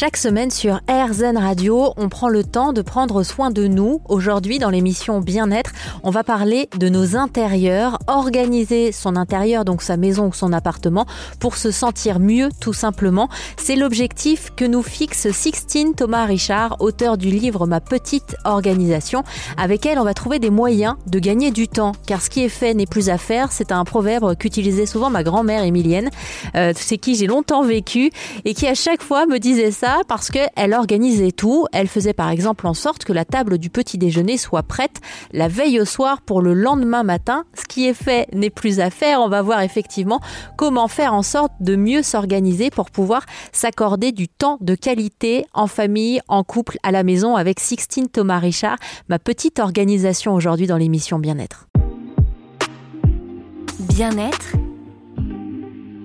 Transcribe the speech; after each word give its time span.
Chaque 0.00 0.16
semaine 0.16 0.52
sur 0.52 0.80
RZN 0.88 1.36
Radio, 1.36 1.92
on 1.96 2.08
prend 2.08 2.28
le 2.28 2.44
temps 2.44 2.72
de 2.72 2.82
prendre 2.82 3.24
soin 3.24 3.50
de 3.50 3.66
nous. 3.66 4.00
Aujourd'hui, 4.08 4.60
dans 4.60 4.70
l'émission 4.70 5.20
Bien-être, 5.20 5.72
on 6.04 6.10
va 6.10 6.22
parler 6.22 6.68
de 6.78 6.88
nos 6.88 7.16
intérieurs, 7.16 7.98
organiser 8.06 8.92
son 8.92 9.16
intérieur, 9.16 9.64
donc 9.64 9.82
sa 9.82 9.96
maison 9.96 10.28
ou 10.28 10.32
son 10.32 10.52
appartement, 10.52 11.04
pour 11.40 11.56
se 11.56 11.72
sentir 11.72 12.20
mieux 12.20 12.48
tout 12.60 12.72
simplement. 12.72 13.28
C'est 13.56 13.74
l'objectif 13.74 14.52
que 14.54 14.64
nous 14.64 14.84
fixe 14.84 15.32
Sixtine 15.32 15.96
Thomas 15.96 16.26
Richard, 16.26 16.76
auteur 16.78 17.18
du 17.18 17.30
livre 17.30 17.66
Ma 17.66 17.80
petite 17.80 18.36
organisation. 18.44 19.24
Avec 19.56 19.84
elle, 19.84 19.98
on 19.98 20.04
va 20.04 20.14
trouver 20.14 20.38
des 20.38 20.50
moyens 20.50 20.94
de 21.08 21.18
gagner 21.18 21.50
du 21.50 21.66
temps, 21.66 21.90
car 22.06 22.22
ce 22.22 22.30
qui 22.30 22.44
est 22.44 22.48
fait 22.48 22.72
n'est 22.72 22.86
plus 22.86 23.08
à 23.08 23.18
faire. 23.18 23.50
C'est 23.50 23.72
un 23.72 23.82
proverbe 23.82 24.36
qu'utilisait 24.36 24.86
souvent 24.86 25.10
ma 25.10 25.24
grand-mère 25.24 25.64
Émilienne, 25.64 26.10
euh, 26.54 26.72
c'est 26.76 26.98
qui 26.98 27.16
j'ai 27.16 27.26
longtemps 27.26 27.64
vécu 27.64 28.12
et 28.44 28.54
qui 28.54 28.68
à 28.68 28.74
chaque 28.76 29.02
fois 29.02 29.26
me 29.26 29.40
disait 29.40 29.72
ça 29.72 29.87
parce 30.08 30.30
qu'elle 30.30 30.74
organisait 30.74 31.32
tout. 31.32 31.66
Elle 31.72 31.88
faisait 31.88 32.12
par 32.12 32.30
exemple 32.30 32.66
en 32.66 32.74
sorte 32.74 33.04
que 33.04 33.12
la 33.12 33.24
table 33.24 33.58
du 33.58 33.70
petit 33.70 33.98
déjeuner 33.98 34.36
soit 34.36 34.62
prête 34.62 35.00
la 35.32 35.48
veille 35.48 35.80
au 35.80 35.84
soir 35.84 36.22
pour 36.22 36.42
le 36.42 36.54
lendemain 36.54 37.02
matin. 37.02 37.44
Ce 37.54 37.64
qui 37.64 37.86
est 37.86 37.94
fait 37.94 38.28
n'est 38.32 38.50
plus 38.50 38.80
à 38.80 38.90
faire. 38.90 39.20
On 39.20 39.28
va 39.28 39.42
voir 39.42 39.60
effectivement 39.62 40.20
comment 40.56 40.88
faire 40.88 41.14
en 41.14 41.22
sorte 41.22 41.52
de 41.60 41.76
mieux 41.76 42.02
s'organiser 42.02 42.70
pour 42.70 42.90
pouvoir 42.90 43.24
s'accorder 43.52 44.12
du 44.12 44.28
temps 44.28 44.58
de 44.60 44.74
qualité 44.74 45.46
en 45.54 45.66
famille, 45.66 46.20
en 46.28 46.44
couple, 46.44 46.78
à 46.82 46.90
la 46.90 47.02
maison 47.02 47.36
avec 47.36 47.60
Sixtine 47.60 48.08
Thomas 48.08 48.38
Richard, 48.38 48.76
ma 49.08 49.18
petite 49.18 49.58
organisation 49.58 50.34
aujourd'hui 50.34 50.66
dans 50.66 50.76
l'émission 50.76 51.18
Bien-être. 51.18 51.68
Bien-être. 53.78 54.56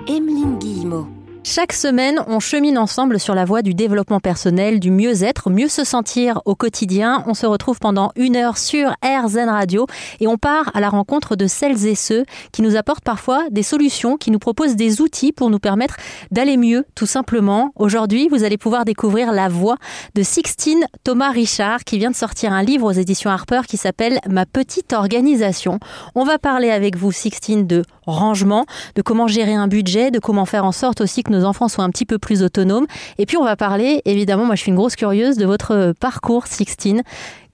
Emeline 0.08 0.58
Guillemot. 0.59 1.23
Chaque 1.45 1.73
semaine, 1.73 2.23
on 2.27 2.39
chemine 2.39 2.77
ensemble 2.77 3.19
sur 3.19 3.36
la 3.36 3.44
voie 3.44 3.61
du 3.61 3.73
développement 3.73 4.22
personnel, 4.22 4.80
du 4.80 4.91
mieux-être, 4.91 5.50
mieux 5.50 5.67
se 5.67 5.83
sentir 5.83 6.41
au 6.45 6.55
quotidien. 6.55 7.22
On 7.27 7.33
se 7.33 7.45
retrouve 7.45 7.80
pendant 7.80 8.13
une 8.16 8.38
heure 8.38 8.58
sur 8.58 8.95
RZN 9.03 9.50
Radio 9.50 9.85
et 10.22 10.27
on 10.27 10.38
part 10.38 10.72
à 10.73 10.80
la 10.80 10.88
rencontre 10.88 11.35
de 11.35 11.45
celles 11.45 11.85
et 11.85 11.95
ceux 11.95 12.23
qui 12.53 12.61
nous 12.61 12.77
apportent 12.77 13.03
parfois 13.03 13.44
des 13.52 13.61
solutions, 13.61 14.16
qui 14.16 14.31
nous 14.31 14.39
proposent 14.39 14.77
des 14.77 15.02
outils 15.02 15.33
pour 15.33 15.50
nous 15.50 15.59
permettre 15.59 15.97
d'aller 16.31 16.55
mieux, 16.55 16.85
tout 16.95 17.05
simplement. 17.05 17.72
Aujourd'hui, 17.75 18.30
vous 18.30 18.45
allez 18.45 18.57
pouvoir 18.57 18.85
découvrir 18.85 19.33
la 19.33 19.50
voix 19.50 19.75
de 20.16 20.23
Sixtine 20.23 20.85
Thomas 21.03 21.31
Richard 21.31 21.83
qui 21.83 21.97
vient 21.97 22.11
de 22.11 22.16
sortir 22.16 22.53
un 22.53 22.63
livre 22.63 22.88
aux 22.88 22.94
éditions 22.94 23.30
Harper 23.30 23.61
qui 23.67 23.75
s'appelle 23.75 24.19
Ma 24.30 24.45
petite 24.45 24.94
organisation. 24.94 25.81
On 26.16 26.23
va 26.23 26.39
parler 26.39 26.72
avec 26.72 26.95
vous, 26.95 27.11
Sixtine, 27.11 27.67
de 27.67 27.83
rangement, 28.06 28.66
de 28.96 29.02
comment 29.02 29.28
gérer 29.28 29.54
un 29.54 29.68
budget, 29.68 30.12
de 30.12 30.20
comment 30.20 30.46
faire 30.46 30.66
en 30.66 30.72
sorte 30.72 31.02
aussi 31.02 31.23
que 31.23 31.32
nos 31.32 31.46
enfants 31.46 31.68
soient 31.68 31.84
un 31.84 31.90
petit 31.90 32.06
peu 32.06 32.18
plus 32.18 32.44
autonomes. 32.44 32.86
Et 33.18 33.26
puis 33.26 33.38
on 33.38 33.44
va 33.44 33.56
parler, 33.56 34.02
évidemment, 34.06 34.46
moi 34.46 34.56
je 34.56 34.62
suis 34.62 34.70
une 34.70 34.78
grosse 34.78 34.96
curieuse 34.96 35.38
de 35.38 35.46
votre 35.46 35.94
parcours, 36.00 36.48
Sixtine. 36.48 37.04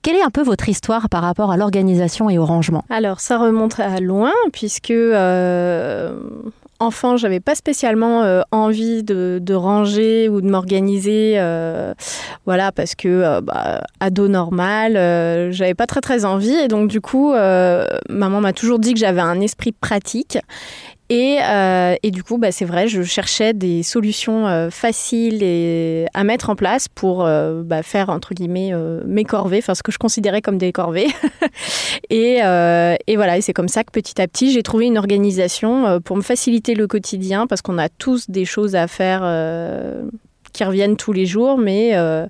Quelle 0.02 0.16
est 0.16 0.24
un 0.24 0.30
peu 0.30 0.42
votre 0.42 0.70
histoire 0.70 1.10
par 1.10 1.22
rapport 1.22 1.52
à 1.52 1.58
l'organisation 1.58 2.30
et 2.30 2.38
au 2.38 2.46
rangement? 2.46 2.86
Alors 2.90 3.20
ça 3.20 3.38
remonte 3.38 3.80
à 3.80 4.00
loin 4.00 4.32
puisque 4.54 4.92
euh, 4.92 6.14
enfant 6.80 7.18
j'avais 7.18 7.40
pas 7.40 7.56
spécialement 7.56 8.24
euh, 8.24 8.42
envie 8.52 9.04
de, 9.04 9.54
ranger 9.54 10.30
ou 10.30 10.42
de 10.42 10.50
m'organiser, 10.50 11.36
euh, 11.38 11.94
voilà 12.46 12.72
parce 12.72 12.96
que 12.96 13.08
euh, 13.08 13.42
bah, 13.42 13.84
ado 14.00 14.28
normal, 14.28 14.94
j'avais 15.52 15.74
pas 15.74 15.88
très 15.88 16.02
très 16.02 16.26
envie. 16.26 16.54
Et 16.54 16.68
donc 16.68 16.90
du 16.90 17.02
coup 17.02 17.34
maman 17.34 18.42
m'a 18.42 18.54
toujours 18.54 18.80
dit 18.80 18.94
que 18.94 19.00
j'avais 19.00 19.22
un 19.22 19.42
esprit 19.42 19.72
pratique 19.72 20.38
et, 21.10 21.40
euh, 21.42 21.96
et, 22.04 22.12
du 22.12 22.24
coup, 22.24 22.38
bah, 22.38 22.52
c'est 22.52 22.66
vrai, 22.66 22.88
je 22.88 23.02
cherchais 23.02 23.54
des 23.54 23.82
solutions 23.82 24.48
euh, 24.48 24.70
faciles 24.70 25.42
et 25.42 26.06
à 26.14 26.24
mettre 26.24 26.52
en 26.52 26.56
place 26.56 26.88
pour 26.88 27.26
euh, 27.26 27.64
bah, 27.64 27.82
faire, 27.82 28.10
entre 28.10 28.36
guillemets, 28.36 28.70
euh, 28.74 29.02
mes 29.08 29.24
corvées, 29.24 29.58
enfin 29.58 29.74
ce 29.74 29.82
que 29.82 29.92
je 29.92 29.98
considérais 29.98 30.44
comme 30.44 30.60
des 30.60 30.72
corvées. 30.72 31.08
et, 32.12 32.44
euh, 32.44 32.96
et, 33.08 33.16
voilà, 33.16 33.38
et 33.38 33.42
c'est 33.42 33.54
comme 33.54 33.70
ça 33.70 33.84
que 33.84 33.92
petit 33.92 34.22
à 34.22 34.28
petit, 34.28 34.52
j'ai 34.52 34.62
trouvé 34.62 34.86
une 34.86 35.00
organisation 35.00 35.88
euh, 35.88 36.00
pour 36.00 36.16
me 36.16 36.22
faciliter 36.22 36.76
le 36.76 36.86
quotidien, 36.86 37.48
parce 37.48 37.64
qu'on 37.64 37.80
a 37.80 37.90
tous 37.90 38.30
des 38.30 38.46
choses 38.46 38.76
à 38.76 38.88
faire 38.88 39.22
qui 40.52 40.64
reviennent 40.64 40.96
tous 40.96 41.14
les 41.14 41.26
jours, 41.26 41.58
mais, 41.58 41.92
euh, 41.94 42.28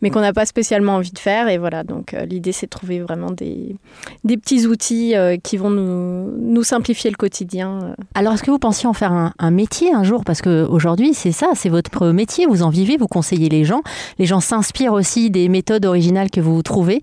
mais 0.00 0.10
qu'on 0.10 0.20
n'a 0.20 0.32
pas 0.32 0.46
spécialement 0.46 0.96
envie 0.96 1.12
de 1.12 1.18
faire. 1.18 1.48
Et 1.48 1.58
voilà, 1.58 1.84
donc 1.84 2.14
euh, 2.14 2.24
l'idée, 2.24 2.52
c'est 2.52 2.66
de 2.66 2.70
trouver 2.70 3.00
vraiment 3.00 3.30
des, 3.30 3.76
des 4.24 4.36
petits 4.36 4.66
outils 4.66 5.16
euh, 5.16 5.36
qui 5.42 5.56
vont 5.56 5.70
nous, 5.70 6.30
nous 6.38 6.62
simplifier 6.62 7.10
le 7.10 7.16
quotidien. 7.16 7.94
Alors, 8.14 8.34
est-ce 8.34 8.42
que 8.42 8.50
vous 8.50 8.58
pensiez 8.58 8.88
en 8.88 8.92
faire 8.92 9.12
un, 9.12 9.32
un 9.38 9.50
métier 9.50 9.92
un 9.92 10.04
jour? 10.04 10.24
Parce 10.24 10.42
qu'aujourd'hui, 10.42 11.14
c'est 11.14 11.32
ça, 11.32 11.48
c'est 11.54 11.68
votre 11.68 12.08
métier, 12.08 12.46
vous 12.46 12.62
en 12.62 12.70
vivez, 12.70 12.96
vous 12.96 13.08
conseillez 13.08 13.48
les 13.48 13.64
gens. 13.64 13.82
Les 14.18 14.26
gens 14.26 14.40
s'inspirent 14.40 14.92
aussi 14.92 15.30
des 15.30 15.48
méthodes 15.48 15.84
originales 15.84 16.30
que 16.30 16.40
vous 16.40 16.62
trouvez 16.62 17.00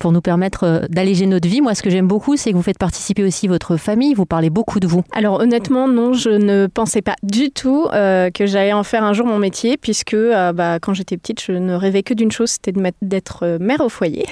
pour 0.00 0.12
nous 0.12 0.20
permettre 0.20 0.86
d'alléger 0.90 1.26
notre 1.26 1.48
vie. 1.48 1.60
Moi, 1.60 1.74
ce 1.74 1.82
que 1.82 1.90
j'aime 1.90 2.08
beaucoup, 2.08 2.36
c'est 2.36 2.50
que 2.50 2.56
vous 2.56 2.62
faites 2.62 2.78
participer 2.78 3.24
aussi 3.24 3.48
votre 3.48 3.76
famille, 3.76 4.14
vous 4.14 4.26
parlez 4.26 4.50
beaucoup 4.50 4.80
de 4.80 4.86
vous. 4.86 5.02
Alors, 5.12 5.40
honnêtement, 5.40 5.88
non, 5.88 6.12
je 6.12 6.30
ne 6.30 6.66
pensais 6.66 7.02
pas 7.02 7.16
du 7.22 7.50
tout 7.50 7.86
que 7.90 8.46
j'allais 8.46 8.72
en 8.72 8.82
faire 8.82 9.04
un 9.04 9.12
jour 9.12 9.26
mon 9.26 9.38
métier, 9.38 9.76
puisque 9.76 10.16
euh, 10.18 10.52
bah, 10.52 10.78
quand 10.80 10.94
j'étais 10.94 11.16
petite, 11.16 11.42
je 11.42 11.52
ne 11.52 11.74
rêvais 11.74 12.02
que 12.02 12.14
d'une 12.14 12.30
chose, 12.30 12.50
c'était 12.50 12.72
d'être 13.02 13.44
euh, 13.44 13.58
mère 13.58 13.80
au 13.80 13.88
foyer. 13.88 14.26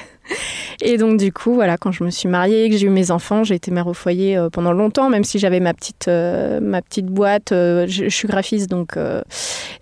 Et 0.82 0.98
donc 0.98 1.18
du 1.18 1.32
coup, 1.32 1.54
voilà, 1.54 1.76
quand 1.76 1.92
je 1.92 2.04
me 2.04 2.10
suis 2.10 2.28
mariée, 2.28 2.68
que 2.70 2.76
j'ai 2.76 2.86
eu 2.86 2.90
mes 2.90 3.10
enfants, 3.10 3.44
j'ai 3.44 3.54
été 3.54 3.70
mère 3.70 3.86
au 3.86 3.94
foyer 3.94 4.36
euh, 4.36 4.50
pendant 4.50 4.72
longtemps, 4.72 5.08
même 5.08 5.24
si 5.24 5.38
j'avais 5.38 5.60
ma 5.60 5.74
petite 5.74 6.08
euh, 6.08 6.60
ma 6.60 6.82
petite 6.82 7.06
boîte. 7.06 7.52
Euh, 7.52 7.86
je, 7.88 8.08
suis 8.08 8.28
graphiste, 8.28 8.68
donc 8.70 8.98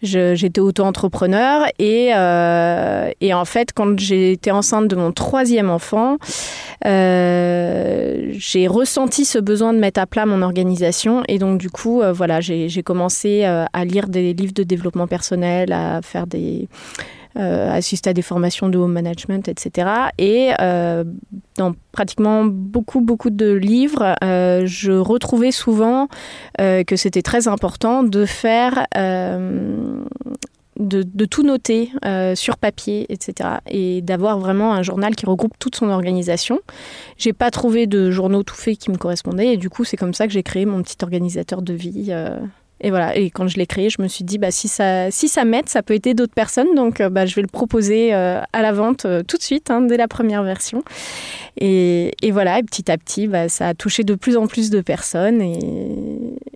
j'étais 0.02 0.60
auto-entrepreneur. 0.60 1.66
Et, 1.78 2.08
et 2.08 3.34
en 3.34 3.44
fait, 3.44 3.72
quand 3.74 3.98
j'étais 3.98 4.50
enceinte 4.50 4.88
de 4.88 4.96
mon 4.96 5.12
troisième 5.12 5.70
enfant, 5.70 6.18
j'ai 6.84 8.66
ressenti 8.66 9.24
ce 9.24 9.38
besoin 9.38 9.72
de 9.72 9.78
mettre 9.78 10.00
à 10.00 10.06
plat 10.06 10.26
mon 10.26 10.42
organisation. 10.42 11.22
Et 11.28 11.38
donc 11.38 11.58
du 11.58 11.70
coup, 11.70 12.02
voilà, 12.12 12.40
j'ai 12.40 12.82
commencé 12.82 13.44
à 13.44 13.84
lire 13.84 14.08
des 14.08 14.34
livres 14.34 14.54
de 14.54 14.62
développement 14.62 15.06
personnel, 15.06 15.72
à 15.72 16.00
faire 16.02 16.26
des 16.26 16.68
euh, 17.36 17.68
assister 17.72 18.10
à 18.10 18.12
des 18.12 18.22
formations 18.22 18.68
de 18.68 18.78
home 18.78 18.92
management, 18.92 19.48
etc. 19.48 19.88
Et 20.18 20.52
euh, 20.60 21.02
dans 21.56 21.74
pratiquement 21.90 22.44
beaucoup, 22.44 23.00
beaucoup 23.00 23.30
de 23.30 23.52
livres, 23.52 24.14
euh, 24.22 24.66
je 24.66 24.92
retrouvais 24.92 25.50
souvent 25.50 26.08
que 26.58 26.96
c'était 26.96 27.22
très 27.22 27.48
important 27.48 28.02
de 28.02 28.24
faire... 28.24 28.86
De, 30.76 31.24
tout 31.24 31.44
noter 31.44 31.92
sur 32.34 32.56
papier, 32.56 33.06
etc. 33.08 33.48
Et 33.68 34.02
d'avoir 34.02 34.38
vraiment 34.38 34.74
un 34.74 34.82
journal 34.82 35.14
qui 35.14 35.24
regroupe 35.24 35.54
toute 35.58 35.76
son 35.76 35.88
organisation. 35.88 36.60
J'ai 37.16 37.32
pas 37.32 37.50
trouvé 37.50 37.86
de 37.86 38.10
journaux 38.10 38.42
tout 38.42 38.56
faits 38.56 38.78
qui 38.78 38.90
me 38.90 38.96
correspondaient 38.96 39.54
et 39.54 39.56
du 39.56 39.70
coup 39.70 39.84
c'est 39.84 39.96
comme 39.96 40.14
ça 40.14 40.26
que 40.26 40.32
j'ai 40.32 40.42
créé 40.42 40.66
mon 40.66 40.82
petit 40.82 40.96
organisateur 41.02 41.62
de 41.62 41.74
vie. 41.74 42.12
Et 42.84 42.90
voilà, 42.90 43.16
et 43.16 43.30
quand 43.30 43.48
je 43.48 43.56
l'ai 43.56 43.64
créé, 43.64 43.88
je 43.88 44.02
me 44.02 44.08
suis 44.08 44.24
dit, 44.24 44.36
bah, 44.36 44.50
si 44.50 44.68
ça, 44.68 45.10
si 45.10 45.26
ça 45.26 45.46
m'aide, 45.46 45.70
ça 45.70 45.82
peut 45.82 45.94
aider 45.94 46.12
d'autres 46.12 46.34
personnes. 46.34 46.74
Donc, 46.74 47.00
euh, 47.00 47.08
bah, 47.08 47.24
je 47.24 47.34
vais 47.34 47.40
le 47.40 47.48
proposer 47.48 48.12
euh, 48.12 48.42
à 48.52 48.60
la 48.60 48.72
vente 48.72 49.06
euh, 49.06 49.22
tout 49.26 49.38
de 49.38 49.42
suite, 49.42 49.70
hein, 49.70 49.80
dès 49.80 49.96
la 49.96 50.06
première 50.06 50.42
version. 50.42 50.82
Et, 51.58 52.12
voilà, 52.30 52.58
et 52.58 52.62
petit 52.62 52.90
à 52.90 52.98
petit, 52.98 53.26
bah, 53.26 53.48
ça 53.48 53.68
a 53.68 53.74
touché 53.74 54.04
de 54.04 54.14
plus 54.14 54.36
en 54.36 54.46
plus 54.46 54.68
de 54.68 54.82
personnes. 54.82 55.40
Et, 55.40 55.58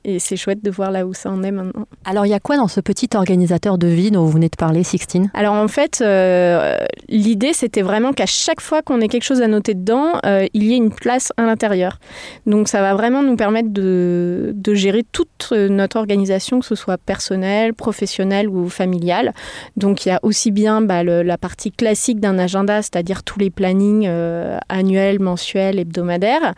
et 0.04 0.19
c'est 0.19 0.36
chouette 0.36 0.62
de 0.62 0.70
voir 0.70 0.91
là 0.91 1.06
où 1.06 1.14
ça 1.14 1.31
en 1.31 1.42
est 1.42 1.50
maintenant. 1.50 1.86
Alors, 2.04 2.26
il 2.26 2.31
y 2.31 2.34
a 2.34 2.41
quoi 2.41 2.56
dans 2.56 2.69
ce 2.69 2.81
petit 2.81 3.09
organisateur 3.14 3.78
de 3.78 3.86
vie 3.86 4.10
dont 4.10 4.25
vous 4.25 4.32
venez 4.32 4.48
de 4.48 4.56
parler, 4.56 4.82
Sixtine? 4.82 5.31
Alors, 5.34 5.54
en 5.54 5.69
fait, 5.69 6.00
euh, 6.00 6.76
l'idée, 7.09 7.53
c'était 7.53 7.82
vraiment 7.82 8.12
qu'à 8.12 8.26
chaque 8.26 8.60
fois 8.60 8.82
qu'on 8.82 9.00
ait 9.00 9.08
quelque 9.08 9.25
chose 9.25 9.42
à 9.42 9.48
noter 9.48 9.75
dedans, 9.75 10.12
euh, 10.25 10.47
il 10.54 10.64
y 10.64 10.75
ait 10.75 10.76
une 10.76 10.92
place 10.92 11.32
à 11.37 11.42
l'intérieur. 11.42 11.98
Donc, 12.47 12.69
ça 12.69 12.81
va 12.81 12.94
vraiment 12.94 13.22
nous 13.22 13.37
permettre 13.37 13.70
de, 13.70 14.53
de 14.54 14.75
gérer 14.75 15.04
toute 15.11 15.52
notre 15.52 15.96
organisation 15.96 16.61
que 16.61 16.67
ce 16.67 16.75
soit 16.75 16.99
personnelle, 16.99 17.75
professionnelle 17.75 18.49
ou 18.49 18.69
familiale. 18.69 19.32
Donc 19.76 20.05
il 20.05 20.11
y 20.11 20.12
a 20.12 20.20
aussi 20.22 20.50
bien 20.50 20.81
bah, 20.81 21.02
le, 21.02 21.22
la 21.22 21.38
partie 21.38 21.70
classique 21.70 22.20
d'un 22.20 22.38
agenda, 22.38 22.82
c'est-à-dire 22.82 23.22
tous 23.22 23.38
les 23.38 23.50
plannings 23.50 24.06
euh, 24.06 24.58
annuels, 24.69 25.20
mensuels, 25.20 25.78
hebdomadaires. 25.78 26.55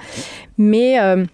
Mais 0.59 1.00
euh, 1.00 1.25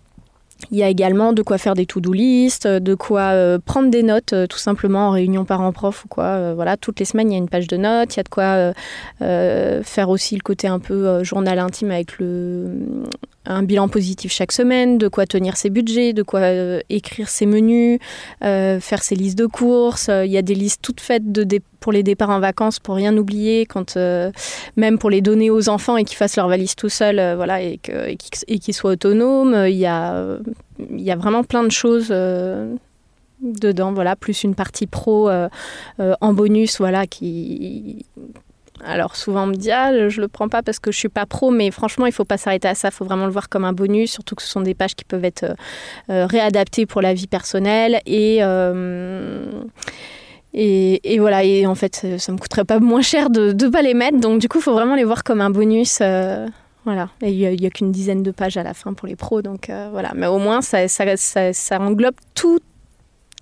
il 0.71 0.79
y 0.79 0.83
a 0.83 0.89
également 0.89 1.33
de 1.33 1.43
quoi 1.43 1.59
faire 1.59 1.75
des 1.75 1.87
to-do 1.87 2.13
list, 2.13 2.67
de 2.67 2.95
quoi 2.95 3.33
euh, 3.33 3.59
prendre 3.65 3.91
des 3.91 4.03
notes 4.03 4.33
euh, 4.33 4.47
tout 4.47 4.59
simplement 4.59 5.09
en 5.09 5.11
réunion 5.11 5.45
parents-prof 5.45 6.05
ou 6.05 6.09
quoi. 6.09 6.25
Euh, 6.25 6.53
voilà, 6.55 6.77
toutes 6.77 6.99
les 6.99 7.05
semaines, 7.05 7.31
il 7.31 7.33
y 7.33 7.37
a 7.37 7.39
une 7.39 7.49
page 7.49 7.67
de 7.67 7.77
notes. 7.77 8.15
Il 8.15 8.19
y 8.19 8.21
a 8.21 8.23
de 8.23 8.29
quoi 8.29 8.45
euh, 8.45 8.73
euh, 9.23 9.83
faire 9.83 10.09
aussi 10.09 10.35
le 10.35 10.43
côté 10.43 10.69
un 10.69 10.79
peu 10.79 11.07
euh, 11.07 11.25
journal 11.25 11.59
intime 11.59 11.91
avec 11.91 12.19
le, 12.19 12.71
un 13.45 13.63
bilan 13.63 13.89
positif 13.89 14.33
chaque 14.33 14.53
semaine, 14.53 14.99
de 14.99 15.09
quoi 15.09 15.27
tenir 15.27 15.57
ses 15.57 15.71
budgets, 15.71 16.13
de 16.13 16.23
quoi 16.23 16.41
euh, 16.41 16.81
écrire 16.91 17.29
ses 17.29 17.47
menus, 17.47 17.99
euh, 18.45 18.81
faire 18.81 19.03
ses 19.03 19.15
listes 19.15 19.39
de 19.39 19.47
courses. 19.47 20.09
Il 20.09 20.31
y 20.31 20.39
a 20.39 20.43
des 20.43 20.55
listes 20.55 20.81
toutes 20.83 21.01
faites 21.01 21.31
de, 21.31 21.45
des 21.45 21.61
pour 21.87 21.93
les 21.93 22.03
départs 22.03 22.31
en 22.31 22.41
vacances, 22.41 22.81
pour 22.81 22.97
rien 22.97 23.17
oublier, 23.17 23.65
quand 23.65 23.97
même 24.75 24.99
pour 24.99 25.09
les 25.09 25.21
donner 25.21 25.51
aux 25.51 25.69
enfants 25.69 25.97
et 25.97 26.03
qu'ils 26.03 26.17
fassent 26.17 26.35
leur 26.35 26.49
valise 26.49 26.75
tout 26.75 26.89
seuls, 26.89 27.37
voilà, 27.37 27.63
et 27.63 27.79
qu'ils 27.79 28.75
soient 28.75 28.91
autonomes. 28.91 29.67
Il 29.69 29.77
y 29.77 29.87
a, 29.87 30.37
il 30.91 31.17
vraiment 31.17 31.45
plein 31.45 31.63
de 31.63 31.71
choses 31.71 32.09
dedans, 33.41 33.93
voilà, 33.93 34.17
plus 34.17 34.43
une 34.43 34.57
partie 34.57 34.89
pro 34.89 35.31
en 35.31 36.33
bonus, 36.33 36.79
voilà, 36.79 37.07
qui 37.07 38.05
alors 38.85 39.17
souvent 39.17 39.45
on 39.45 39.47
me 39.47 39.55
dit 39.55 39.71
ah 39.71 40.09
je 40.09 40.21
le 40.21 40.29
prends 40.29 40.49
pas 40.49 40.63
parce 40.63 40.79
que 40.79 40.93
je 40.93 40.99
suis 40.99 41.09
pas 41.09 41.27
pro, 41.27 41.51
mais 41.51 41.71
franchement 41.71 42.07
il 42.07 42.13
faut 42.13 42.25
pas 42.25 42.37
s'arrêter 42.37 42.69
à 42.69 42.75
ça, 42.75 42.89
il 42.89 42.95
faut 42.95 43.05
vraiment 43.05 43.27
le 43.27 43.33
voir 43.33 43.49
comme 43.49 43.65
un 43.65 43.73
bonus, 43.73 44.11
surtout 44.11 44.35
que 44.35 44.43
ce 44.43 44.49
sont 44.49 44.61
des 44.61 44.75
pages 44.75 44.95
qui 44.95 45.05
peuvent 45.05 45.25
être 45.25 45.45
euh, 45.45 45.55
euh, 46.11 46.27
réadaptées 46.27 46.87
pour 46.87 47.01
la 47.01 47.15
vie 47.15 47.27
personnelle 47.27 48.01
et 48.07 48.39
euh, 48.43 49.51
et, 50.59 51.19
voilà, 51.19 51.45
et 51.45 51.67
en 51.67 51.75
fait, 51.75 52.07
ça 52.19 52.33
me 52.33 52.39
coûterait 52.39 52.65
pas 52.65 52.81
moins 52.81 53.03
cher 53.03 53.31
de 53.31 53.53
ne 53.53 53.69
pas 53.69 53.83
les 53.83 53.95
mettre. 53.95 54.19
Donc, 54.19 54.41
du 54.41 54.49
coup, 54.49 54.59
il 54.59 54.63
faut 54.63 54.73
vraiment 54.73 54.95
les 54.95 55.05
voir 55.05 55.23
comme 55.23 55.41
un 55.41 55.51
bonus. 55.51 55.99
voilà. 56.85 57.11
Et 57.21 57.31
il 57.31 57.61
n'y 57.61 57.67
a, 57.67 57.71
qu'une 57.71 57.93
dizaine 57.93 58.23
de 58.23 58.31
pages 58.31 58.57
à 58.57 58.63
la 58.63 58.73
fin 58.73 58.95
pour 58.95 59.07
les 59.07 59.17
pros. 59.17 59.43
Donc, 59.43 59.71
voilà. 59.93 60.13
Mais 60.15 60.27
au 60.27 60.39
moins, 60.39 60.63
ça 60.63 60.79
englobe 61.79 62.15
tout, 62.35 62.59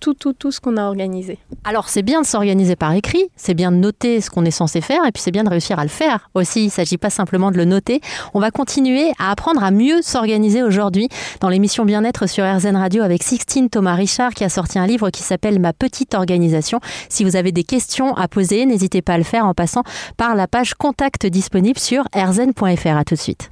tout, 0.05 0.13
tout, 0.13 0.33
tout 0.33 0.51
ce 0.51 0.61
qu'on 0.61 0.77
a 0.77 0.83
organisé. 0.83 1.39
Alors 1.63 1.89
c'est 1.89 2.03
bien 2.03 2.21
de 2.21 2.27
s'organiser 2.27 2.75
par 2.75 2.93
écrit, 2.93 3.25
c'est 3.35 3.55
bien 3.55 3.71
de 3.71 3.77
noter 3.77 4.21
ce 4.21 4.29
qu'on 4.29 4.45
est 4.45 4.51
censé 4.51 4.79
faire 4.79 5.03
et 5.07 5.11
puis 5.11 5.23
c'est 5.23 5.31
bien 5.31 5.43
de 5.43 5.49
réussir 5.49 5.79
à 5.79 5.83
le 5.83 5.89
faire 5.89 6.29
aussi. 6.35 6.61
Il 6.61 6.65
ne 6.65 6.71
s'agit 6.71 6.99
pas 6.99 7.09
simplement 7.09 7.49
de 7.49 7.57
le 7.57 7.65
noter. 7.65 8.01
On 8.35 8.39
va 8.39 8.51
continuer 8.51 9.11
à 9.17 9.31
apprendre 9.31 9.63
à 9.63 9.71
mieux 9.71 10.03
s'organiser 10.03 10.61
aujourd'hui 10.61 11.09
dans 11.39 11.49
l'émission 11.49 11.85
Bien-être 11.85 12.27
sur 12.27 12.45
RZN 12.45 12.75
Radio 12.75 13.01
avec 13.01 13.23
Sixtine 13.23 13.67
Thomas 13.67 13.95
Richard 13.95 14.35
qui 14.35 14.43
a 14.43 14.49
sorti 14.49 14.77
un 14.77 14.85
livre 14.85 15.09
qui 15.09 15.23
s'appelle 15.23 15.59
Ma 15.59 15.73
petite 15.73 16.13
organisation. 16.13 16.79
Si 17.09 17.23
vous 17.23 17.35
avez 17.35 17.51
des 17.51 17.63
questions 17.63 18.15
à 18.15 18.27
poser, 18.27 18.67
n'hésitez 18.67 19.01
pas 19.01 19.13
à 19.13 19.17
le 19.17 19.23
faire 19.23 19.45
en 19.47 19.55
passant 19.55 19.81
par 20.17 20.35
la 20.35 20.47
page 20.47 20.75
contact 20.75 21.25
disponible 21.25 21.79
sur 21.79 22.03
rzn.fr. 22.15 22.95
À 22.95 23.03
tout 23.03 23.15
de 23.15 23.19
suite. 23.19 23.49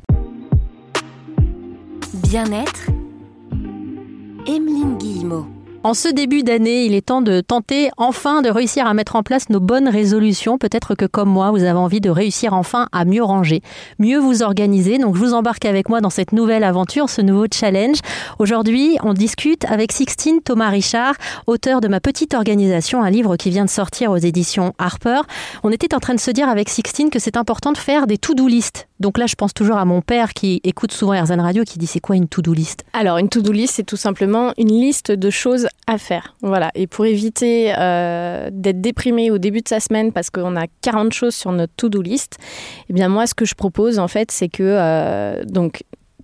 Bien-être, 2.14 2.92
Emeline 4.46 4.98
Guillemot. 5.00 5.53
En 5.86 5.94
ce 5.94 6.08
début 6.08 6.44
d'année, 6.44 6.86
il 6.86 6.94
est 6.94 7.08
temps 7.08 7.22
de 7.22 7.42
tenter 7.42 7.90
enfin 7.98 8.42
de 8.42 8.50
réussir 8.50 8.88
à 8.88 8.94
mettre 8.94 9.18
en 9.18 9.22
place 9.22 9.50
nos 9.50 9.60
bonnes 9.60 9.90
résolutions. 9.90 10.58
Peut-être 10.58 10.96
que 10.96 11.04
comme 11.04 11.28
moi, 11.28 11.52
vous 11.52 11.66
avez 11.66 11.78
envie 11.78 12.00
de 12.00 12.10
réussir 12.10 12.54
enfin 12.54 12.88
à 12.94 13.04
mieux 13.04 13.22
ranger, 13.22 13.62
mieux 14.00 14.18
vous 14.18 14.44
organiser. 14.44 14.98
Donc 14.98 15.16
je 15.16 15.20
vous 15.20 15.34
embarque 15.34 15.66
avec 15.66 15.90
moi 15.90 16.00
dans 16.00 16.10
cette 16.10 16.32
nouvelle 16.32 16.64
aventure, 16.64 17.10
ce 17.10 17.20
nouveau 17.22 17.48
challenge. 17.54 17.98
Aujourd'hui, 18.40 18.96
on 19.04 19.14
discute 19.14 19.66
avec 19.66 19.92
Sixtine 19.92 20.40
Thomas 20.42 20.70
Richard, 20.70 21.16
auteur 21.48 21.82
de 21.82 21.90
Ma 21.90 22.00
petite 22.00 22.34
organisation, 22.34 23.04
un 23.04 23.10
livre 23.10 23.36
qui 23.36 23.50
vient 23.50 23.66
de 23.66 23.70
sortir 23.70 24.12
aux 24.12 24.18
éditions 24.18 24.72
Harper. 24.78 25.20
On 25.64 25.70
était 25.70 25.94
en 25.94 26.00
train 26.00 26.16
de 26.16 26.22
se 26.22 26.32
dire 26.32 26.48
avec 26.48 26.70
Sixtine 26.70 27.10
que 27.10 27.20
c'est 27.20 27.36
important 27.36 27.74
de 27.74 27.78
faire 27.78 28.08
des 28.08 28.18
to-do 28.18 28.48
list 28.48 28.88
donc 29.04 29.18
là, 29.18 29.26
je 29.28 29.36
pense 29.36 29.54
toujours 29.54 29.76
à 29.76 29.84
mon 29.84 30.02
père 30.02 30.34
qui 30.34 30.62
écoute 30.64 30.94
souvent 30.94 31.22
RZN 31.22 31.42
Radio 31.42 31.66
qui 31.66 31.78
dit 31.78 31.88
c'est 31.88 32.00
quoi 32.00 32.16
une 32.16 32.30
to-do 32.30 32.54
list? 32.54 32.86
Alors 32.94 33.18
une 33.18 33.28
to-do 33.28 33.52
list, 33.52 33.74
c'est 33.76 33.84
tout 33.84 33.98
simplement 33.98 34.54
une 34.58 34.70
liste 34.70 35.12
de 35.12 35.30
choses 35.30 35.68
à 35.88 35.98
faire. 35.98 36.36
Voilà. 36.42 36.72
Et 36.76 36.88
pour 36.88 37.06
éviter 37.06 37.74
euh, 37.78 38.50
d'être 38.52 38.82
déprimé 38.82 39.32
au 39.32 39.38
début 39.38 39.62
de 39.62 39.68
sa 39.68 39.80
semaine 39.80 40.12
parce 40.12 40.30
qu'on 40.30 40.56
a 40.56 40.66
40 40.82 41.12
choses 41.14 41.36
sur 41.36 41.52
notre 41.52 41.74
to-do 41.76 42.02
list, 42.02 42.38
eh 42.90 42.94
bien 42.94 43.10
moi, 43.10 43.28
ce 43.28 43.34
que 43.34 43.46
je 43.46 43.56
propose 43.56 44.00
en 44.00 44.08
fait, 44.08 44.32
c'est 44.32 44.50
que 44.50 44.64
euh, 44.64 45.44
donc 45.46 45.84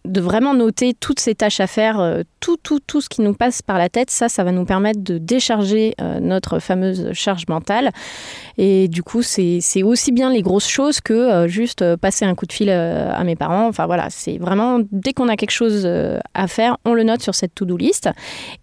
de 0.10 0.22
vraiment 0.22 0.54
noter 0.54 0.94
toutes 0.94 1.20
ces 1.20 1.36
tâches 1.36 1.60
à 1.60 1.68
faire, 1.68 2.00
euh, 2.00 2.24
tout, 2.40 2.58
tout, 2.58 2.80
tout 2.80 3.00
ce 3.00 3.10
qui 3.10 3.22
nous 3.22 3.34
passe 3.34 3.62
par 3.62 3.78
la 3.78 3.90
tête, 3.90 4.10
ça, 4.10 4.28
ça 4.28 4.44
va 4.44 4.52
nous 4.52 4.66
permettre 4.66 5.02
de 5.02 5.18
décharger 5.18 5.94
euh, 6.02 6.20
notre 6.20 6.60
fameuse 6.60 7.12
charge 7.14 7.44
mentale. 7.48 7.92
Et 8.58 8.88
du 8.88 9.04
coup, 9.04 9.22
c'est 9.22 9.84
aussi 9.84 10.12
bien 10.12 10.32
les 10.32 10.42
grosses 10.42 10.68
choses 10.68 11.00
que 11.00 11.14
euh, 11.14 11.48
juste 11.48 11.96
passer 11.98 12.26
un 12.26 12.36
coup 12.36 12.46
de 12.46 12.54
fil 12.54 12.70
à 12.70 13.24
mes 13.24 13.36
parents. 13.36 13.68
Enfin 13.68 13.86
voilà, 13.86 14.08
c'est 14.10 14.38
vraiment, 14.38 14.80
dès 14.92 15.14
qu'on 15.14 15.30
a 15.30 15.36
quelque 15.36 15.52
chose 15.52 15.88
à 16.34 16.48
faire, 16.48 16.78
on 16.86 16.94
le 16.94 17.04
note 17.04 17.22
sur 17.22 17.36
cette 17.36 17.54
to-do 17.54 17.78
list. 17.78 18.10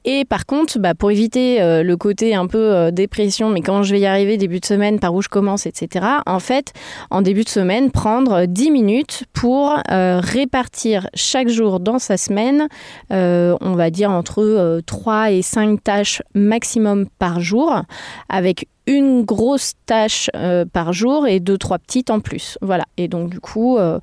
Et 0.05 0.25
par 0.25 0.47
contre, 0.47 0.79
bah, 0.79 0.95
pour 0.95 1.11
éviter 1.11 1.59
le 1.83 1.97
côté 1.97 2.35
un 2.35 2.47
peu 2.47 2.91
dépression, 2.93 3.51
mais 3.51 3.61
quand 3.61 3.83
je 3.83 3.93
vais 3.93 4.01
y 4.01 4.07
arriver, 4.07 4.37
début 4.37 4.61
de 4.61 4.67
semaine, 4.67 4.99
par 4.99 5.15
où 5.15 5.23
je 5.23 5.29
commence, 5.29 5.67
etc., 5.67 6.07
en 6.27 6.41
fait, 6.41 6.73
en 7.11 7.23
début 7.23 7.45
de 7.45 7.49
semaine, 7.49 7.91
prendre 7.91 8.47
10 8.47 8.71
minutes 8.71 9.25
pour 9.33 9.77
répartir 9.89 11.09
chaque 11.15 11.36
jour 11.47 11.81
dans 11.81 11.99
sa 11.99 12.17
semaine, 12.17 12.69
euh, 13.13 13.57
on 13.61 13.75
va 13.75 13.91
dire 13.91 14.11
entre 14.11 14.81
3 14.87 15.15
euh, 15.15 15.27
et 15.27 15.43
5 15.43 15.83
tâches 15.83 16.23
maximum 16.35 17.07
par 17.19 17.41
jour, 17.41 17.83
avec 18.29 18.69
une 18.87 19.25
grosse 19.25 19.73
tâche 19.87 20.31
euh, 20.37 20.65
par 20.65 20.93
jour 20.93 21.27
et 21.27 21.41
deux, 21.41 21.59
trois 21.59 21.79
petites 21.79 22.09
en 22.11 22.21
plus. 22.21 22.57
Voilà. 22.63 22.85
Et 22.97 23.09
donc, 23.09 23.31
du 23.31 23.41
coup, 23.41 23.79
euh, 23.79 23.99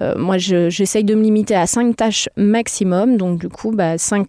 euh, 0.00 0.14
moi, 0.16 0.36
j'essaye 0.36 1.04
de 1.04 1.14
me 1.14 1.22
limiter 1.22 1.54
à 1.54 1.66
cinq 1.66 1.96
tâches 1.96 2.28
maximum. 2.36 3.16
Donc, 3.16 3.38
du 3.38 3.48
coup, 3.48 3.70
bah, 3.72 3.96
5, 3.96 4.28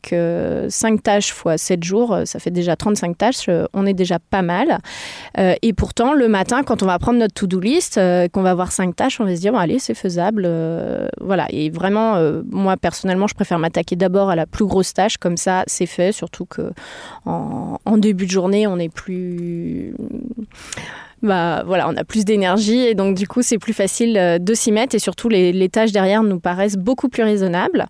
tâches 1.03 1.33
fois 1.33 1.57
7 1.57 1.83
jours, 1.83 2.19
ça 2.25 2.39
fait 2.39 2.51
déjà 2.51 2.75
35 2.75 3.17
tâches. 3.17 3.49
on 3.73 3.85
est 3.85 3.93
déjà 3.93 4.19
pas 4.19 4.41
mal. 4.41 4.79
et 5.37 5.73
pourtant, 5.73 6.13
le 6.13 6.27
matin, 6.27 6.63
quand 6.63 6.83
on 6.83 6.85
va 6.85 6.97
prendre 6.99 7.19
notre 7.19 7.33
to-do 7.33 7.59
list, 7.59 7.99
qu'on 8.31 8.41
va 8.41 8.53
voir 8.53 8.71
cinq 8.71 8.95
tâches, 8.95 9.19
on 9.19 9.25
va 9.25 9.35
se 9.35 9.41
dire, 9.41 9.51
bon, 9.51 9.59
allez, 9.59 9.79
c'est 9.79 9.93
faisable. 9.93 10.49
voilà. 11.19 11.47
Et 11.49 11.69
vraiment, 11.69 12.15
moi, 12.49 12.77
personnellement, 12.77 13.27
je 13.27 13.35
préfère 13.35 13.59
m'attaquer 13.59 13.95
d'abord 13.95 14.29
à 14.29 14.35
la 14.35 14.45
plus 14.45 14.65
grosse 14.65 14.93
tâche. 14.93 15.17
Comme 15.17 15.37
ça, 15.37 15.63
c'est 15.67 15.85
fait. 15.85 16.11
Surtout 16.11 16.45
que 16.45 16.71
en, 17.25 17.77
en 17.83 17.97
début 17.97 18.25
de 18.25 18.31
journée, 18.31 18.67
on 18.67 18.77
est 18.79 18.89
plus 18.89 19.93
bah 21.23 21.63
voilà, 21.65 21.89
on 21.89 21.95
a 21.95 22.03
plus 22.03 22.25
d'énergie 22.25 22.77
et 22.77 22.93
donc 22.93 23.15
du 23.15 23.27
coup 23.27 23.41
c'est 23.41 23.57
plus 23.57 23.73
facile 23.73 24.17
euh, 24.17 24.37
de 24.37 24.53
s'y 24.53 24.71
mettre 24.71 24.93
et 24.93 24.99
surtout 24.99 25.29
les, 25.29 25.69
tâches 25.69 25.91
derrière 25.91 26.21
nous 26.21 26.39
paraissent 26.39 26.77
beaucoup 26.77 27.09
plus 27.09 27.23
raisonnables. 27.23 27.87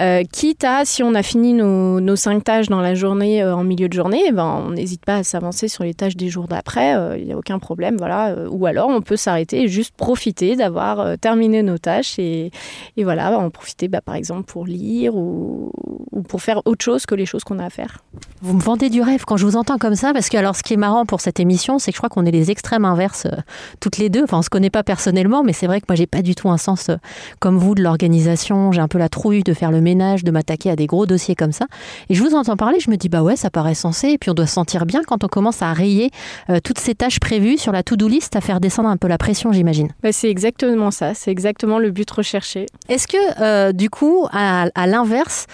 Euh, 0.00 0.22
quitte 0.32 0.64
à, 0.64 0.84
si 0.84 1.02
on 1.02 1.14
a 1.14 1.22
fini 1.22 1.52
nos, 1.52 2.16
cinq 2.16 2.42
tâches 2.44 2.68
dans 2.68 2.80
la 2.80 2.94
journée, 2.94 3.42
euh, 3.42 3.54
en 3.54 3.64
milieu 3.64 3.88
de 3.88 3.92
journée, 3.92 4.22
eh 4.26 4.32
ben, 4.32 4.64
on 4.66 4.70
n'hésite 4.70 5.04
pas 5.04 5.16
à 5.16 5.22
s'avancer 5.22 5.68
sur 5.68 5.84
les 5.84 5.92
tâches 5.92 6.16
des 6.16 6.28
jours 6.28 6.48
d'après, 6.48 6.94
il 7.18 7.26
n'y 7.26 7.32
a 7.32 7.36
aucun 7.36 7.58
problème, 7.58 7.96
voilà. 7.98 8.34
ou 8.50 8.64
alors 8.66 8.88
on 8.88 9.02
peut 9.02 9.16
s'arrêter 9.16 9.62
et 9.62 9.68
juste 9.68 9.94
profiter 9.94 10.56
d'avoir 10.56 11.18
terminé 11.18 11.62
nos 11.62 11.78
tâches 11.78 12.18
et, 12.18 12.50
voilà, 12.96 13.38
en 13.38 13.50
profiter 13.50 13.88
bah, 13.88 14.00
par 14.00 14.14
exemple 14.14 14.44
pour 14.44 14.64
lire 14.64 15.14
ou, 15.14 15.70
ou 16.14 16.22
pour 16.22 16.40
faire 16.40 16.62
autre 16.64 16.84
chose 16.84 17.06
que 17.06 17.14
les 17.14 17.26
choses 17.26 17.44
qu'on 17.44 17.58
a 17.58 17.66
à 17.66 17.70
faire. 17.70 17.98
Vous 18.40 18.54
me 18.54 18.60
vendez 18.60 18.90
du 18.90 19.02
rêve 19.02 19.24
quand 19.24 19.36
je 19.36 19.44
vous 19.44 19.56
entends 19.56 19.78
comme 19.78 19.94
ça, 19.94 20.12
parce 20.12 20.28
que 20.28 20.36
alors 20.36 20.54
ce 20.54 20.62
qui 20.62 20.74
est 20.74 20.78
marrant 20.78 21.06
pour 21.06 21.20
cette 21.20 21.40
émission, 21.40 21.78
c'est 21.78 21.90
que 21.90 21.96
je 21.96 22.00
crois 22.00 22.08
qu'on 22.08 22.24
est 22.24 22.30
les 22.30 22.50
extrêmes 22.50 22.84
inverses 22.84 23.26
euh, 23.26 23.36
toutes 23.80 23.98
les 23.98 24.10
deux. 24.10 24.22
Enfin, 24.22 24.38
on 24.38 24.42
se 24.42 24.50
connaît 24.50 24.70
pas 24.70 24.82
personnellement, 24.82 25.42
mais 25.42 25.52
c'est 25.52 25.66
vrai 25.66 25.80
que 25.80 25.86
moi, 25.88 25.96
j'ai 25.96 26.06
pas 26.06 26.22
du 26.22 26.34
tout 26.34 26.50
un 26.50 26.58
sens 26.58 26.88
euh, 26.88 26.96
comme 27.40 27.56
vous 27.56 27.74
de 27.74 27.82
l'organisation. 27.82 28.70
J'ai 28.70 28.80
un 28.80 28.88
peu 28.88 28.98
la 28.98 29.08
trouille 29.08 29.42
de 29.42 29.54
faire 29.54 29.70
le 29.70 29.80
ménage, 29.80 30.24
de 30.24 30.30
m'attaquer 30.30 30.70
à 30.70 30.76
des 30.76 30.86
gros 30.86 31.06
dossiers 31.06 31.34
comme 31.34 31.52
ça. 31.52 31.66
Et 32.10 32.14
je 32.14 32.22
vous 32.22 32.34
entends 32.34 32.56
parler, 32.56 32.80
je 32.80 32.90
me 32.90 32.96
dis, 32.96 33.08
bah 33.08 33.22
ouais, 33.22 33.36
ça 33.36 33.50
paraît 33.50 33.74
sensé. 33.74 34.08
Et 34.08 34.18
puis 34.18 34.30
on 34.30 34.34
doit 34.34 34.46
se 34.46 34.54
sentir 34.54 34.86
bien 34.86 35.02
quand 35.06 35.24
on 35.24 35.28
commence 35.28 35.62
à 35.62 35.72
rayer 35.72 36.10
euh, 36.50 36.60
toutes 36.62 36.78
ces 36.78 36.94
tâches 36.94 37.20
prévues 37.20 37.56
sur 37.56 37.72
la 37.72 37.82
to-do 37.82 38.08
list, 38.08 38.36
à 38.36 38.40
faire 38.40 38.60
descendre 38.60 38.88
un 38.88 38.96
peu 38.96 39.08
la 39.08 39.18
pression, 39.18 39.52
j'imagine. 39.52 39.88
Bah, 40.02 40.12
c'est 40.12 40.28
exactement 40.28 40.90
ça. 40.90 41.14
C'est 41.14 41.30
exactement 41.30 41.78
le 41.78 41.90
but 41.90 42.10
recherché. 42.10 42.66
Est-ce 42.88 43.08
que, 43.08 43.72
du 43.72 43.88
coup, 43.88 44.26
à, 44.32 44.86
l'inverse, 44.86 45.46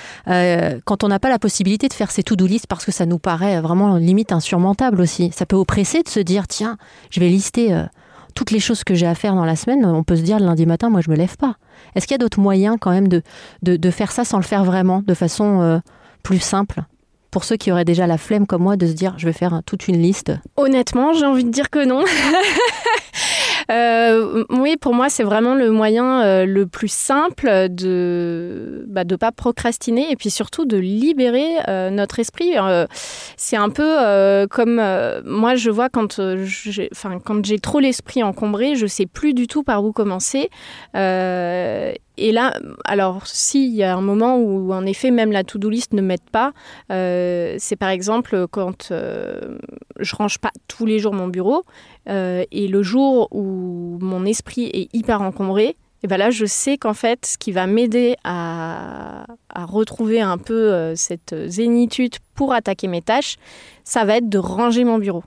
quand 0.85 1.05
on 1.05 1.09
n'a 1.09 1.19
pas 1.19 1.29
la 1.29 1.39
possibilité 1.39 1.89
de 1.89 1.93
faire 1.93 2.11
ces 2.11 2.23
to-do 2.23 2.47
list 2.47 2.67
parce 2.67 2.85
que 2.85 2.93
ça 2.93 3.07
nous 3.07 3.19
paraît 3.19 3.61
vraiment 3.61 3.97
limite 3.97 4.33
insurmontable 4.33 5.01
aussi, 5.01 5.31
ça 5.33 5.47
peut 5.47 5.57
oppresser 5.57 6.03
de 6.03 6.09
se 6.09 6.21
dire, 6.21 6.47
tiens, 6.47 6.77
je 7.11 7.21
vais 7.21 7.29
lister 7.29 7.73
euh, 7.73 7.85
toutes 8.35 8.51
les 8.51 8.61
choses 8.61 8.85
que 8.85 8.95
j'ai 8.95 9.07
à 9.07 9.15
faire 9.15 9.35
dans 9.35 9.45
la 9.45 9.57
semaine. 9.57 9.85
On 9.85 10.05
peut 10.05 10.17
se 10.17 10.23
dire 10.23 10.39
le 10.39 10.47
lundi 10.47 10.67
matin, 10.67 10.91
moi 10.91 11.01
je 11.01 11.11
me 11.11 11.17
lève 11.17 11.37
pas. 11.37 11.57
Est-ce 11.95 12.07
qu'il 12.07 12.15
y 12.15 12.17
a 12.17 12.19
d'autres 12.19 12.41
moyens 12.41 12.77
quand 12.81 12.91
même 12.91 13.09
de, 13.09 13.23
de, 13.63 13.91
faire 13.91 14.13
ça 14.13 14.25
sans 14.25 14.39
le 14.39 14.45
faire 14.45 14.65
vraiment, 14.65 15.03
de 15.07 15.15
façon 15.15 15.61
euh, 15.61 15.79
plus 16.23 16.41
simple 16.41 16.83
pour 17.31 17.45
ceux 17.45 17.57
qui 17.57 17.71
auraient 17.71 17.85
déjà 17.85 18.07
la 18.09 18.19
flemme 18.19 18.47
comme 18.47 18.63
moi 18.63 18.77
de 18.77 18.87
se 18.87 18.93
dire 18.93 19.15
je 19.17 19.27
vais 19.27 19.33
faire 19.33 19.61
toute 19.65 19.89
une 19.89 20.01
liste? 20.01 20.33
Honnêtement, 20.57 21.13
j'ai 21.13 21.27
envie 21.27 21.45
de 21.45 21.51
dire 21.51 21.71
que 21.71 21.85
non. 21.85 22.05
Euh, 23.71 24.45
oui, 24.51 24.77
pour 24.77 24.95
moi, 24.95 25.09
c'est 25.09 25.23
vraiment 25.23 25.55
le 25.55 25.71
moyen 25.71 26.23
euh, 26.23 26.47
le 26.47 26.67
plus 26.67 26.93
simple 26.93 27.69
de 27.69 28.85
ne 28.87 28.93
bah, 28.93 29.05
de 29.05 29.17
pas 29.17 29.33
procrastiner 29.33 30.11
et 30.11 30.17
puis 30.17 30.31
surtout 30.31 30.65
de 30.65 30.77
libérer 30.77 31.49
euh, 31.69 31.91
notre 31.91 32.19
esprit. 32.19 32.53
c'est 33.37 33.57
un 33.57 33.71
peu 33.71 34.47
comme 34.51 34.83
moi, 35.25 35.55
je 35.55 35.71
vois 35.71 35.89
quand 35.89 36.21
j'ai, 36.45 36.91
quand 37.25 37.45
j'ai 37.45 37.59
trop 37.59 37.81
l'esprit 37.81 38.23
encombré, 38.23 38.75
je 38.75 38.87
sais 38.87 39.07
plus 39.07 39.35
du 39.35 39.47
tout 39.47 39.63
par 39.63 39.85
où 39.85 39.93
commencer. 39.93 40.51
Et 42.23 42.33
là, 42.33 42.55
alors 42.85 43.27
s'il 43.27 43.75
y 43.75 43.83
a 43.83 43.97
un 43.97 44.01
moment 44.01 44.37
où 44.37 44.73
en 44.73 44.85
effet 44.85 45.11
même 45.11 45.33
la 45.33 45.43
to-do 45.43 45.71
list 45.71 45.93
ne 45.95 46.03
m'aide 46.03 46.29
pas, 46.31 46.53
c'est 46.89 47.77
par 47.79 47.89
exemple 47.89 48.47
quand 48.51 48.93
je 48.93 50.17
range 50.17 50.39
pas 50.39 50.51
tous 50.69 50.87
les 50.87 50.99
jours 50.99 51.15
mon 51.15 51.29
bureau 51.29 51.65
et 52.07 52.69
le 52.69 52.83
jour 52.83 53.29
où 53.33 53.99
mon 54.01 54.27
esprit 54.27 54.67
est 54.73 54.95
hyper 54.95 55.23
encombré, 55.23 55.77
et 56.03 56.07
ben 56.07 56.17
là, 56.17 56.31
je 56.31 56.47
sais 56.47 56.79
qu'en 56.79 56.95
fait, 56.95 57.27
ce 57.27 57.39
qui 57.39 57.53
va 57.53 57.67
m'aider 57.67 58.17
à, 58.25 59.27
retrouver 59.55 60.21
un 60.21 60.39
peu 60.39 60.73
euh, 60.73 60.95
cette 60.97 61.35
zénitude 61.47 62.15
pour 62.35 62.55
attaquer 62.55 62.89
mes 62.89 63.03
tâches, 63.03 63.37
ça 63.85 64.05
va 64.05 64.17
être 64.17 64.29
de 64.29 64.39
ranger 64.39 64.85
mon 64.85 64.99
bureau. 64.99 65.23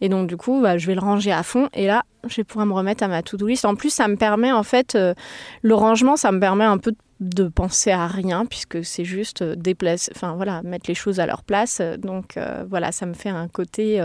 Et 0.00 0.08
donc, 0.08 0.28
du 0.28 0.36
coup, 0.36 0.60
bah, 0.60 0.78
je 0.78 0.86
vais 0.86 0.94
le 0.94 1.00
ranger 1.00 1.32
à 1.32 1.42
fond. 1.42 1.68
Et 1.72 1.86
là, 1.86 2.04
je 2.28 2.36
vais 2.36 2.44
pouvoir 2.44 2.66
me 2.66 2.72
remettre 2.72 3.02
à 3.02 3.08
ma 3.08 3.22
to-do 3.22 3.46
list. 3.46 3.64
En 3.64 3.74
plus, 3.74 3.90
ça 3.90 4.08
me 4.08 4.16
permet, 4.16 4.52
en 4.52 4.62
fait, 4.62 4.94
euh, 4.94 5.14
le 5.62 5.74
rangement, 5.74 6.16
ça 6.16 6.32
me 6.32 6.40
permet 6.40 6.64
un 6.64 6.78
peu 6.78 6.94
de 7.20 7.48
penser 7.48 7.92
à 7.92 8.06
rien, 8.06 8.44
puisque 8.44 8.84
c'est 8.84 9.06
juste 9.06 9.40
euh, 9.40 9.54
déplacer, 9.56 10.12
enfin 10.14 10.34
voilà, 10.34 10.62
mettre 10.62 10.84
les 10.88 10.94
choses 10.94 11.18
à 11.18 11.26
leur 11.26 11.42
place. 11.42 11.80
Donc, 11.98 12.36
euh, 12.36 12.64
voilà, 12.68 12.92
ça 12.92 13.06
me 13.06 13.14
fait 13.14 13.30
un 13.30 13.48
côté. 13.48 14.02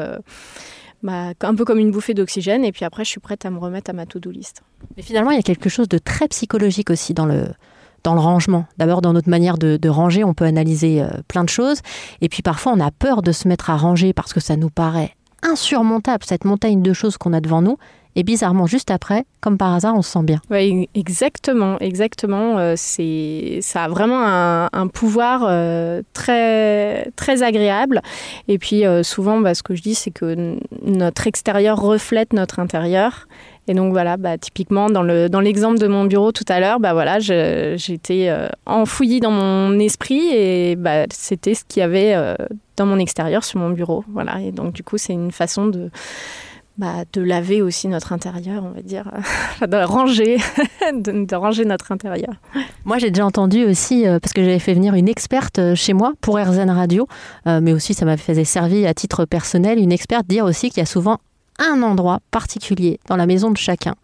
Bah, 1.03 1.33
un 1.41 1.55
peu 1.55 1.65
comme 1.65 1.79
une 1.79 1.89
bouffée 1.89 2.13
d'oxygène, 2.13 2.63
et 2.63 2.71
puis 2.71 2.85
après, 2.85 3.03
je 3.03 3.09
suis 3.09 3.19
prête 3.19 3.43
à 3.43 3.49
me 3.49 3.57
remettre 3.57 3.89
à 3.89 3.93
ma 3.93 4.05
to-do 4.05 4.29
list. 4.29 4.61
Mais 4.95 5.01
finalement, 5.01 5.31
il 5.31 5.35
y 5.35 5.39
a 5.39 5.43
quelque 5.43 5.67
chose 5.67 5.89
de 5.89 5.97
très 5.97 6.27
psychologique 6.27 6.91
aussi 6.91 7.15
dans 7.15 7.25
le, 7.25 7.47
dans 8.03 8.13
le 8.13 8.19
rangement. 8.19 8.67
D'abord, 8.77 9.01
dans 9.01 9.11
notre 9.11 9.27
manière 9.27 9.57
de, 9.57 9.77
de, 9.77 9.89
ranger, 9.89 10.23
on 10.23 10.35
peut 10.35 10.45
analyser 10.45 11.03
plein 11.27 11.43
de 11.43 11.49
choses. 11.49 11.81
Et 12.21 12.29
puis 12.29 12.43
parfois, 12.43 12.73
on 12.73 12.79
a 12.79 12.91
peur 12.91 13.23
de 13.23 13.31
se 13.31 13.47
mettre 13.47 13.71
à 13.71 13.77
ranger 13.77 14.13
parce 14.13 14.31
que 14.31 14.39
ça 14.39 14.57
nous 14.57 14.69
paraît 14.69 15.15
insurmontable, 15.43 16.23
cette 16.25 16.45
montagne 16.45 16.81
de 16.81 16.93
choses 16.93 17.17
qu'on 17.17 17.33
a 17.33 17.41
devant 17.41 17.61
nous. 17.61 17.77
Et 18.15 18.23
bizarrement, 18.23 18.67
juste 18.67 18.91
après, 18.91 19.25
comme 19.39 19.57
par 19.57 19.73
hasard, 19.73 19.95
on 19.95 20.01
se 20.01 20.11
sent 20.11 20.23
bien. 20.23 20.41
Oui, 20.49 20.89
exactement, 20.95 21.79
exactement. 21.79 22.57
Euh, 22.57 22.75
ça 22.75 23.83
a 23.83 23.87
vraiment 23.87 24.21
un, 24.21 24.87
pouvoir 24.87 25.45
euh, 25.47 26.01
très, 26.13 27.09
très 27.15 27.41
agréable. 27.41 28.01
Et 28.49 28.57
puis 28.57 28.85
euh, 28.85 29.01
souvent, 29.03 29.39
bah, 29.39 29.55
ce 29.55 29.63
que 29.63 29.75
je 29.75 29.81
dis, 29.81 29.95
c'est 29.95 30.11
que 30.11 30.57
notre 30.83 31.27
extérieur 31.27 31.79
reflète 31.79 32.33
notre 32.33 32.59
intérieur. 32.59 33.27
Et 33.67 33.73
donc 33.73 33.93
voilà, 33.93 34.17
bah, 34.17 34.37
typiquement 34.37 34.89
dans 34.89 35.03
le 35.03 35.29
dans 35.29 35.39
l'exemple 35.39 35.79
de 35.79 35.87
mon 35.87 36.03
bureau 36.03 36.33
tout 36.33 36.43
à 36.49 36.59
l'heure, 36.59 36.79
bah 36.79 36.93
voilà, 36.93 37.19
j'étais 37.19 38.29
enfouillie 38.65 39.19
dans 39.19 39.31
mon 39.31 39.79
esprit 39.79 40.27
et 40.33 40.77
c'était 41.11 41.53
ce 41.53 41.63
qu'il 41.65 41.79
y 41.79 41.83
avait 41.83 42.15
dans 42.75 42.87
mon 42.87 42.97
extérieur 42.97 43.43
sur 43.43 43.59
mon 43.59 43.69
bureau, 43.69 44.03
voilà. 44.11 44.41
Et 44.41 44.51
donc 44.51 44.73
du 44.73 44.83
coup, 44.83 44.97
c'est 44.97 45.13
une 45.13 45.31
façon 45.31 45.67
de 45.67 45.91
bah, 46.77 47.03
de 47.13 47.21
laver 47.21 47.61
aussi 47.61 47.87
notre 47.87 48.13
intérieur, 48.13 48.63
on 48.63 48.71
va 48.71 48.81
dire, 48.81 49.11
de 49.61 49.83
ranger, 49.83 50.37
de, 50.93 51.35
ranger 51.35 51.65
notre 51.65 51.91
intérieur. 51.91 52.33
Moi, 52.85 52.97
j'ai 52.97 53.11
déjà 53.11 53.25
entendu 53.25 53.65
aussi, 53.65 54.07
euh, 54.07 54.19
parce 54.19 54.33
que 54.33 54.43
j'avais 54.43 54.59
fait 54.59 54.73
venir 54.73 54.93
une 54.95 55.09
experte 55.09 55.59
euh, 55.59 55.75
chez 55.75 55.93
moi 55.93 56.13
pour 56.21 56.37
RZN 56.37 56.69
Radio, 56.69 57.07
euh, 57.47 57.59
mais 57.61 57.73
aussi 57.73 57.93
ça 57.93 58.05
m'avait 58.05 58.43
servi 58.45 58.85
à 58.85 58.93
titre 58.93 59.25
personnel, 59.25 59.79
une 59.79 59.91
experte 59.91 60.27
dire 60.27 60.45
aussi 60.45 60.69
qu'il 60.69 60.79
y 60.79 60.83
a 60.83 60.85
souvent 60.85 61.19
un 61.59 61.83
endroit 61.83 62.19
particulier 62.31 62.99
dans 63.07 63.15
la 63.15 63.25
maison 63.25 63.51
de 63.51 63.57
chacun 63.57 63.95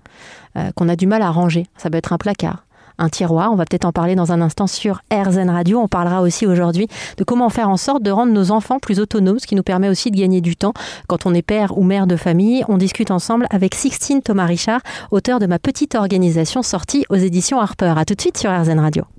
euh, 0.55 0.71
qu'on 0.75 0.89
a 0.89 0.95
du 0.95 1.07
mal 1.07 1.21
à 1.21 1.29
ranger. 1.29 1.67
Ça 1.77 1.89
peut 1.89 1.97
être 1.97 2.13
un 2.13 2.17
placard, 2.17 2.65
un 2.97 3.09
tiroir. 3.09 3.51
On 3.51 3.55
va 3.55 3.65
peut-être 3.65 3.85
en 3.85 3.91
parler 3.91 4.15
dans 4.15 4.31
un 4.31 4.41
instant 4.41 4.67
sur 4.67 5.01
RZN 5.11 5.49
Radio. 5.49 5.79
On 5.79 5.87
parlera 5.87 6.21
aussi 6.21 6.45
aujourd'hui 6.45 6.87
de 7.17 7.23
comment 7.23 7.49
faire 7.49 7.69
en 7.69 7.77
sorte 7.77 8.03
de 8.03 8.11
rendre 8.11 8.33
nos 8.33 8.51
enfants 8.51 8.79
plus 8.79 8.99
autonomes, 8.99 9.39
ce 9.39 9.47
qui 9.47 9.55
nous 9.55 9.63
permet 9.63 9.89
aussi 9.89 10.11
de 10.11 10.17
gagner 10.17 10.41
du 10.41 10.55
temps 10.55 10.73
quand 11.07 11.25
on 11.25 11.33
est 11.33 11.41
père 11.41 11.77
ou 11.77 11.83
mère 11.83 12.07
de 12.07 12.15
famille. 12.15 12.63
On 12.67 12.77
discute 12.77 13.11
ensemble 13.11 13.47
avec 13.49 13.75
Sixtine 13.75 14.21
Thomas 14.21 14.45
Richard, 14.45 14.81
auteur 15.11 15.39
de 15.39 15.47
Ma 15.47 15.59
petite 15.59 15.95
organisation 15.95 16.61
sortie 16.61 17.05
aux 17.09 17.15
éditions 17.15 17.59
Harper. 17.59 17.93
A 17.97 18.05
tout 18.05 18.15
de 18.15 18.21
suite 18.21 18.37
sur 18.37 18.51
RZN 18.51 18.79
Radio. 18.79 19.16